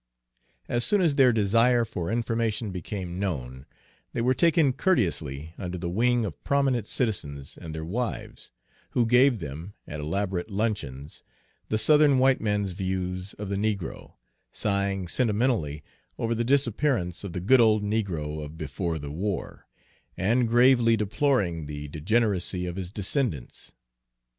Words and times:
As 0.67 0.83
soon 0.83 0.99
as 0.99 1.13
their 1.13 1.31
desire 1.31 1.85
for 1.85 2.09
information 2.11 2.71
became 2.71 3.19
known, 3.19 3.67
they 4.13 4.21
were 4.21 4.33
taken 4.33 4.73
courteously 4.73 5.53
under 5.59 5.77
the 5.77 5.91
wing 5.91 6.25
of 6.25 6.43
prominent 6.43 6.87
citizens 6.87 7.55
and 7.55 7.75
their 7.75 7.85
wives, 7.85 8.51
who 8.97 9.05
gave 9.05 9.37
them, 9.37 9.75
at 9.85 9.99
elaborate 9.99 10.49
luncheons, 10.49 11.21
the 11.69 11.77
Southern 11.77 12.17
white 12.17 12.41
man's 12.41 12.71
views 12.71 13.33
of 13.35 13.47
the 13.47 13.55
negro, 13.55 14.13
sighing 14.51 15.07
sentimentally 15.07 15.83
over 16.17 16.33
the 16.33 16.43
disappearance 16.43 17.23
of 17.23 17.33
the 17.33 17.39
good 17.39 17.61
old 17.61 17.83
negro 17.83 18.43
of 18.43 18.57
before 18.57 18.97
the 18.97 19.11
war, 19.11 19.67
and 20.17 20.47
gravely 20.47 20.97
deploring 20.97 21.67
the 21.67 21.87
degeneracy 21.89 22.65
of 22.65 22.75
his 22.75 22.89
descendants. 22.91 23.75